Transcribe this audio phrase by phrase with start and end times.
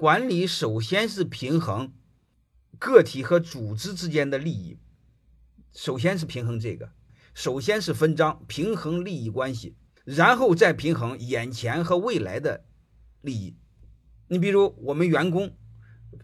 [0.00, 1.92] 管理首先是平衡
[2.78, 4.78] 个体和组织之间的利益，
[5.74, 6.90] 首先是平衡这个，
[7.34, 9.76] 首先是分赃平衡利益关系，
[10.06, 12.64] 然后再平衡眼前和未来的
[13.20, 13.58] 利益。
[14.28, 15.54] 你比如我们员工、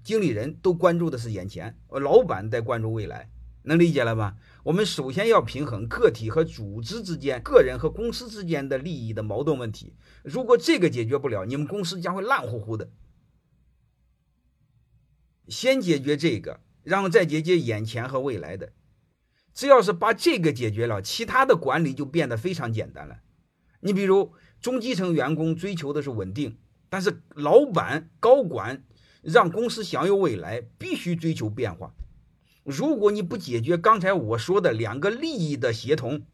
[0.03, 3.29] 经理人都关注的是眼前，老板在关注未来，
[3.65, 4.37] 能理解了吧？
[4.65, 9.93] 我们首先要平衡个体和组织之间、个人和公司之间的利益的矛盾问题。
[10.25, 12.89] 如果这个解决不了，你们公司将会烂乎乎的。
[15.49, 18.73] 先解决这个，然后再解决眼前和未来的。
[19.55, 23.21] 只要是把这个解决了，其他的管理就变得非常简单了。
[23.81, 28.85] 你比如中基层员工追求的是稳定，但是老板高管
[29.23, 31.95] 让公司享有未来，必须追求变化。
[32.65, 36.27] 如果你不解决刚才我说的两个利益的协同，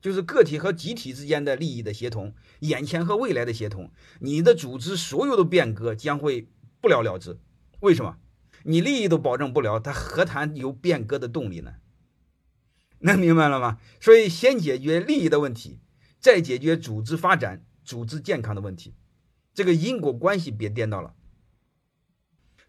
[0.00, 6.48] 就是个体和集体之间的利益的协同，眼前和未来的协同，你的组织所有的变革将会
[6.80, 7.38] 不了了之。
[7.80, 8.16] 为什么？
[8.64, 11.74] 你利益都保证不了，他何谈有变革的动力呢？
[13.02, 13.78] 能明白了吗？
[14.00, 15.80] 所以先解决利益的问题，
[16.18, 18.94] 再解决组织发展、组织健康的问题。
[19.54, 21.14] 这个因果关系别颠倒了。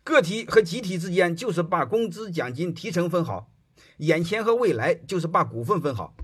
[0.04, 3.52] 个体和集体之间就是把工资奖金提成分好，
[3.98, 6.16] 眼前和未来就是把股份分好。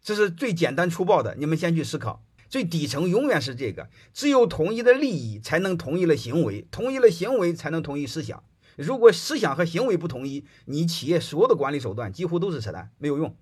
[0.00, 2.24] 这是最简单粗暴的，你们先去思考。
[2.56, 8.42] 最底层永远是这个，只有统一的利益，才能统一了行为，统一了行为，才能统一思想。
[8.76, 13.36] 如果思想和行为不统一，你企业所有的管理手段几乎都是扯淡，没有用。